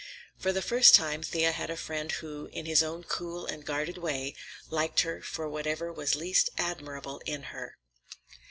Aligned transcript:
For 0.39 0.51
the 0.51 0.63
first 0.63 0.95
time 0.95 1.21
Thea 1.21 1.51
had 1.51 1.69
a 1.69 1.77
friend 1.77 2.11
who, 2.11 2.47
in 2.47 2.65
his 2.65 2.81
own 2.81 3.03
cool 3.03 3.45
and 3.45 3.63
guarded 3.63 3.99
way, 3.99 4.33
liked 4.71 5.01
her 5.01 5.21
for 5.21 5.47
whatever 5.47 5.93
was 5.93 6.15
least 6.15 6.49
admirable 6.57 7.21
in 7.27 7.43
her. 7.53 7.77